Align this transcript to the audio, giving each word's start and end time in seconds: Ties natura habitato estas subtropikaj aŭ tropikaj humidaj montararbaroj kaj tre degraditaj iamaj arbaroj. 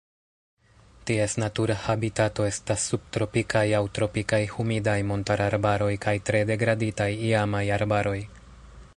Ties 1.09 1.33
natura 1.41 1.73
habitato 1.81 2.45
estas 2.51 2.85
subtropikaj 2.93 3.63
aŭ 3.79 3.81
tropikaj 3.97 4.39
humidaj 4.53 4.95
montararbaroj 5.11 5.91
kaj 6.07 6.15
tre 6.31 6.41
degraditaj 6.53 7.09
iamaj 7.29 7.63
arbaroj. 7.77 8.17